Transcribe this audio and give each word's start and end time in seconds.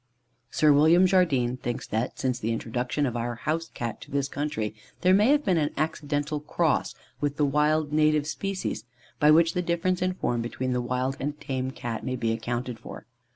Sir 0.49 0.73
William 0.73 1.05
Jardine 1.05 1.57
thinks 1.57 1.85
that, 1.85 2.17
since 2.17 2.39
the 2.39 2.51
introduction 2.51 3.05
of 3.05 3.15
our 3.15 3.35
house 3.35 3.69
Cat 3.75 4.01
to 4.01 4.09
this 4.09 4.27
country, 4.27 4.73
there 5.01 5.13
may 5.13 5.27
have 5.27 5.45
been 5.45 5.59
an 5.59 5.69
accidental 5.77 6.39
cross 6.39 6.95
with 7.19 7.37
the 7.37 7.45
wild 7.45 7.93
native 7.93 8.25
species, 8.25 8.83
by 9.19 9.29
which 9.29 9.53
the 9.53 9.61
difference 9.61 10.01
in 10.01 10.15
form 10.15 10.41
between 10.41 10.73
the 10.73 10.81
wild 10.81 11.17
and 11.19 11.39
tame 11.39 11.69
Cat 11.69 12.03
may 12.03 12.15
be 12.15 12.31
accounted 12.31 12.79
for. 12.79 13.05